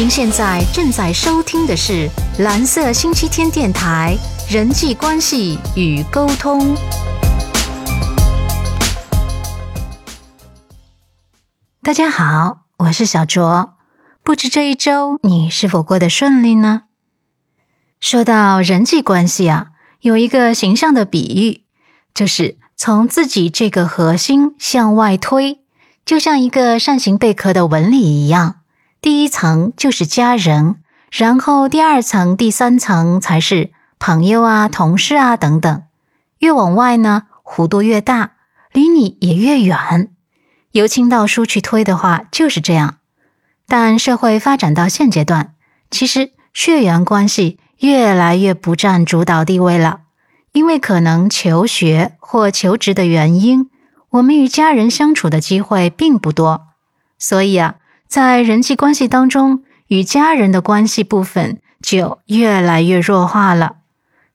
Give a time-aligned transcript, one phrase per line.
[0.00, 2.08] 您现在正在收听的是
[2.38, 4.16] 蓝色星期天电台
[4.48, 6.74] 人际关系与沟通。
[11.82, 13.74] 大家好，我是小卓。
[14.22, 16.84] 不知这一周你是否过得顺利呢？
[18.00, 19.66] 说到人际关系啊，
[20.00, 21.64] 有一个形象的比喻，
[22.14, 25.60] 就是从自己这个核心向外推，
[26.06, 28.59] 就像一个扇形贝壳的纹理一样。
[29.02, 30.76] 第一层就是家人，
[31.10, 35.82] 然后第二层、第三层才是朋友啊、同事啊等等。
[36.40, 38.32] 越往外呢，弧度越大，
[38.72, 40.10] 离你也越远。
[40.72, 42.96] 由轻到疏去推的话，就是这样。
[43.66, 45.54] 但社会发展到现阶段，
[45.90, 50.00] 其实血缘关系越来越不占主导地位了，
[50.52, 53.70] 因为可能求学或求职的原因，
[54.10, 56.66] 我们与家人相处的机会并不多，
[57.18, 57.76] 所以啊。
[58.10, 63.76] 在人际关系当中，与家人的关系部分就越来越弱化了。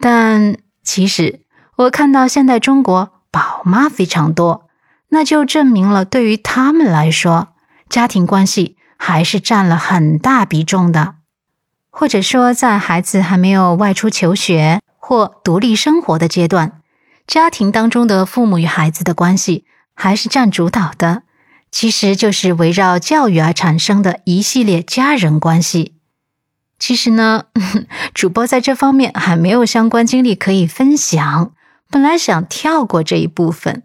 [0.00, 1.42] 但其实，
[1.76, 4.66] 我看到现在中国宝妈非常多，
[5.10, 7.50] 那就证明了对于他们来说，
[7.88, 11.14] 家庭关系还是占了很大比重的。
[11.90, 16.80] 或者说，在孩子还没有外出求学或独立生活的阶段，
[17.24, 21.22] 家庭当中的父母与孩子的关系还是占主导的。
[21.70, 25.94] 其实就是围绕教育而产生的一系列家人关系。
[26.78, 27.44] 其实呢，
[28.14, 31.52] 主播在这方面还没有相关经历可以分享，
[31.90, 33.82] 本来想跳过这一部分，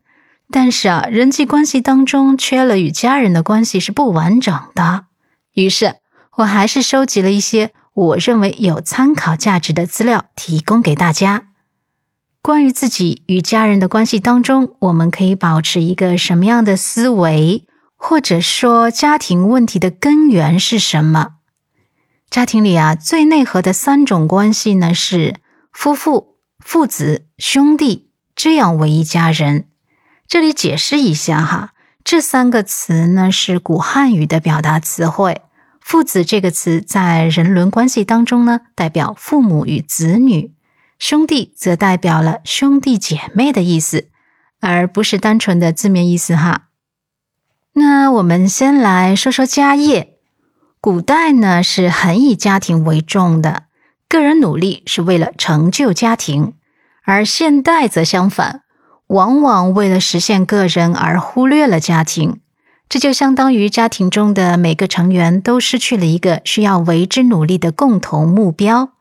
[0.49, 5.05] 但是啊，人际关系当中缺了与家人的关系是不完整的。
[5.53, 5.95] 于是，
[6.37, 11.49] 我还是收集了一些我认为有参考价值的资料，提供给大家。
[12.41, 17.65] 关于自己与家人的关系当中，我们可以保持一个什么样的思维？
[17.95, 21.35] 或者说，家庭问题的根源是什么？
[22.29, 25.35] 家庭里啊，最内核的三种关系呢，是
[25.71, 29.67] 夫妇、父子、兄弟，这样为一家人。
[30.27, 35.41] 这里解释一下哈，这三个词呢是古汉语的表达词汇。
[35.79, 40.51] 父子这个词在人伦关系当中呢，代表父母与子女；
[40.97, 44.09] 兄弟则代表了兄弟姐妹的意思，
[44.59, 46.64] 而不是单纯的字面意思哈。
[47.77, 50.13] 那我们先来说说家业。
[50.79, 53.63] 古代呢是很以家庭为重的，
[54.07, 56.53] 个人努力是为了成就家庭；
[57.03, 58.61] 而现代则相反，
[59.07, 62.39] 往往为了实现个人而忽略了家庭。
[62.87, 68.91] 这就相当于家庭中的每个成员都失去了一个需要为之努力的共同目标，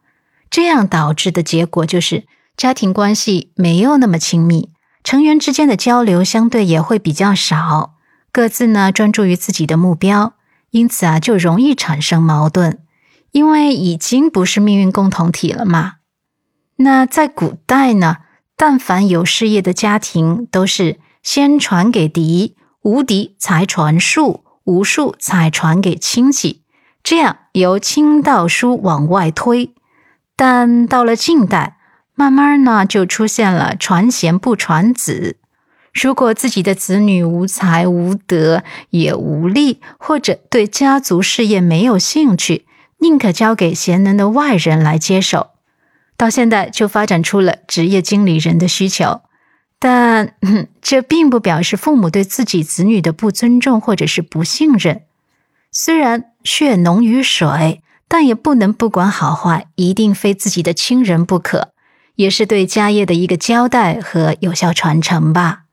[0.50, 2.24] 这样导致的结果就是
[2.56, 4.70] 家庭关系没有那么亲密，
[5.04, 7.93] 成员之间的交流相对也会比较少。
[8.34, 10.34] 各自呢专注于自己的目标，
[10.70, 12.80] 因此啊就容易产生矛盾，
[13.30, 15.98] 因为已经不是命运共同体了嘛。
[16.78, 18.16] 那在古代呢，
[18.56, 26.64] 但凡有事业的家庭，都是先传给嫡，无嫡才传庶，无庶才传给亲戚，
[27.04, 29.72] 这样由亲到疏往外推。
[30.34, 31.76] 但到了近代，
[32.16, 35.36] 慢慢呢就出现了传贤不传子。
[35.94, 42.66] 如果自己的子女无才无德也无力，或者对家族事业没有兴趣，
[42.98, 45.50] 宁可交给贤能的外人来接手。
[46.16, 49.22] 到现在就发展出了职业经理人的需求，
[49.78, 50.34] 但
[50.82, 55.02] 这并不表示父母对自己子女的不尊重或者是不信任。
[55.70, 61.72] 虽然血浓于水，但也不能不管好坏，一定非自己的亲人不可，
[62.14, 65.63] 也是对家业的一个交代和有效传承吧。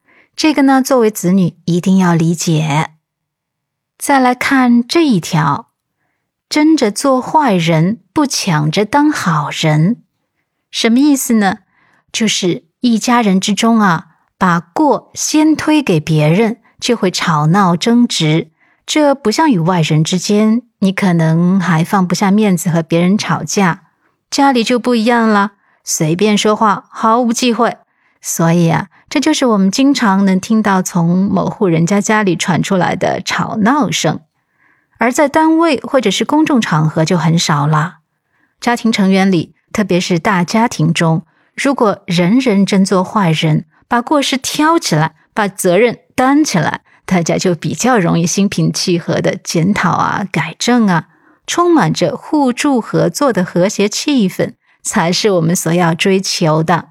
[0.42, 2.94] 这个呢，作为子女一定要理解。
[4.00, 5.68] 再来看这一条，
[6.50, 10.02] 争着做坏人，不抢着当好人，
[10.72, 11.58] 什么意思呢？
[12.12, 14.08] 就是一家人之中啊，
[14.40, 18.50] 把过先推给别人，就会吵闹争执。
[18.88, 23.84] 这不像与外人之间，你可能还放不下面子和别人吵架。
[24.32, 25.52] 家里就不一样了，
[25.84, 27.78] 随便说话，毫无忌讳。
[28.22, 28.88] 所以啊。
[29.10, 34.22] 这就是我们经常能听到从某户人家家里传出来的吵闹声，
[35.00, 37.96] 而在单位或者是公众场合就很少了。
[38.62, 41.26] 家庭成员里，特别是大家庭中，
[41.56, 51.10] 如果人人争做坏人，把过失挑起来，把责任担起来，大家就比较容易心平气和的检讨啊、改正啊，
[51.46, 56.91] 充满着互助合作的和谐气氛，才是我们所要追求的。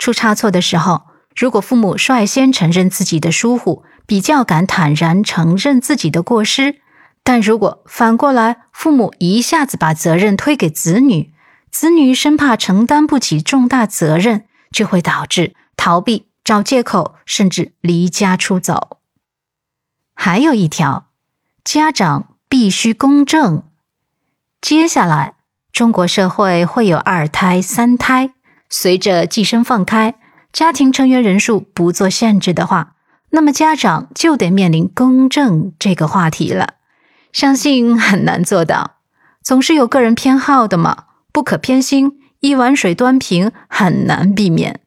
[0.00, 1.02] 出差错的时候。
[1.36, 6.80] 如果父母率先承认自己的疏忽，比较敢坦然承认自己的过失，
[7.22, 11.32] 但如果反过来，父母一下子把责任推给子女，
[11.70, 18.98] 子女生怕承担不起重大责任，就会导致逃避、找借口，甚至离家出走。
[20.14, 21.06] 还有一条，
[21.62, 23.62] 家长必须公正。
[24.60, 25.34] 接下来，
[25.72, 28.32] 中国社会会有二胎、三胎，
[28.70, 30.14] 随着计生放开，
[30.52, 32.94] 家庭成员人数不做限制的话，
[33.30, 36.74] 那么家长就得面临公正这个话题了。
[37.32, 38.96] 相信很难做到，
[39.42, 44.80] 总是有个人偏好的嘛，不可偏心，一碗水端平很难避免。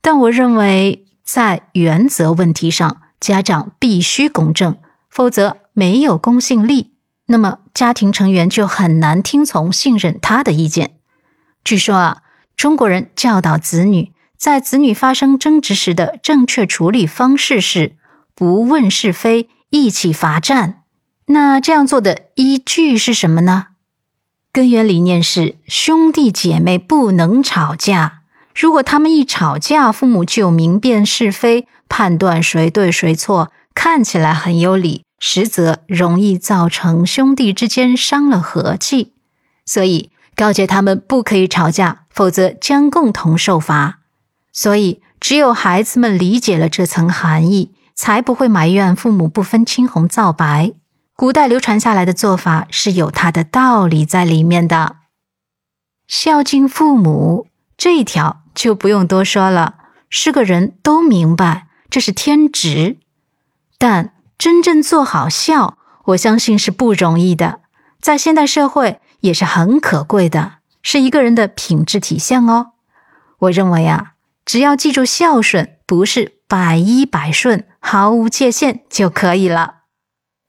[0.00, 4.76] 但我认为，在原则问题上，家长必须公正，
[5.08, 6.94] 否则没有公信力，
[7.26, 10.92] 那么家庭成员就很难听从、信任他的意见。
[11.62, 12.22] 据说啊，
[12.60, 17.96] 中国人教导子女，在子女发生争执时的正确处理方式是
[18.34, 20.82] 不问是非，一起罚站。
[21.28, 23.68] 那这样做的依据是什么呢？
[24.52, 28.24] 根源理念是兄弟姐妹不能吵架。
[28.54, 39.14] 如果他们一吵架，父母就明辨是非，判断谁对谁错，看起来很有理，实则容易造成兄弟之间伤了和气。
[39.64, 40.09] 所以
[40.40, 43.98] 告诫他们不可以吵架，否则将共同受罚。
[44.50, 50.72] 所以只有孩子们理解了这层含义，才不会埋怨父母不分青红皂白。
[51.14, 54.96] 古代流传下来的做法是有它的道理在里面的，
[56.08, 59.74] 孝敬父母这一条就不用多说了，
[60.08, 62.96] 是个人都明白，这是天职。
[63.76, 65.76] 但真正做好孝，
[66.06, 67.60] 我相信是不容易的，
[68.00, 72.72] 在现代社会也是很可贵的，是一个人的品质体现哦。
[73.40, 74.12] 我认为啊，
[74.44, 79.76] 只要记住孝顺不是百依百顺、毫无界限就可以了。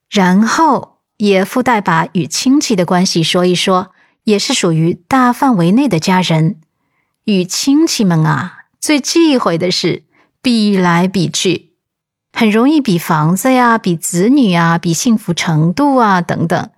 [0.09, 3.91] 然后也附带把与亲戚的关系说一说，
[4.23, 6.59] 也是属于大范围内的家人。
[7.25, 10.03] 与亲戚们啊，最忌讳的是
[10.41, 11.73] 比来比去，
[12.33, 16.69] 很容易比房子呀、比子女啊、比幸福程度啊等等。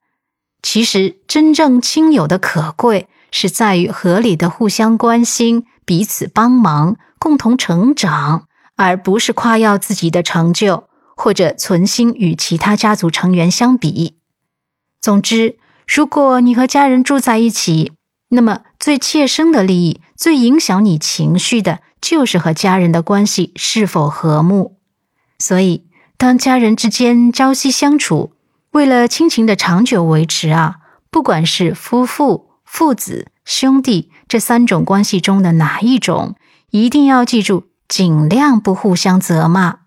[0.63, 10.85] 其实真正亲友的可贵，是在于合理的互相关心、彼此帮忙、共同成长，而不是夸耀自己的成就。
[11.15, 14.15] 或者存心与其他家族成员相比。
[14.99, 15.57] 总之，
[15.87, 17.91] 如果你和家人住在一起，
[18.29, 24.79] 那么最切身的利益、最影响你情绪的，就是和家人的关系是否和睦。
[25.37, 25.85] 所以，
[26.17, 28.33] 当家人之间朝夕相处，
[28.73, 30.77] 为了亲情的长久维持啊，
[31.11, 36.35] 不管是夫妇、父子、兄弟这三种关系中的哪一种，
[36.71, 39.81] 一定要记住，尽量不互相责骂。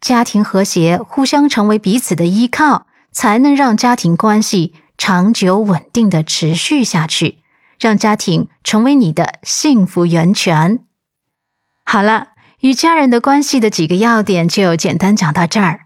[0.00, 7.38] 家庭和谐，互相成为彼此的依靠，才能让家庭关系长久稳定的持续下去，
[7.80, 10.84] 让家庭成为你的幸福源泉。
[11.84, 12.28] 好了，
[12.60, 15.83] 与家人的关系的几个要点就简单讲到这儿。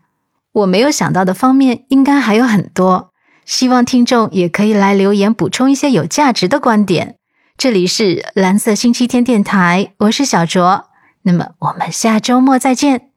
[0.59, 3.13] 我没有想到的方面应该还有很多，
[3.45, 7.17] 希望听众也可以来留言补充一些有价值的观点。
[7.57, 10.87] 这里是蓝色星期天电台，我是小卓，
[11.23, 13.11] 那么我们下周末再见。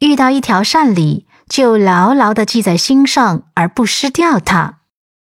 [0.00, 4.80] 遇到一条善理，就牢牢的记在心上，而不失掉它。